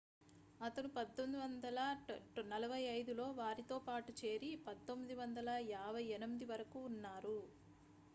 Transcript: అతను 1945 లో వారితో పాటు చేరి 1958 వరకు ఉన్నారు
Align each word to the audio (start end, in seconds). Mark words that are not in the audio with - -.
అతను 0.59 0.89
1945 0.93 2.15
లో 3.17 3.27
వారితో 3.39 3.77
పాటు 3.87 4.13
చేరి 4.21 4.49
1958 4.63 6.09
వరకు 6.51 6.81
ఉన్నారు 6.89 7.37